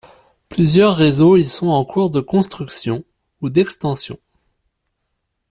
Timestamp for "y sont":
1.37-1.67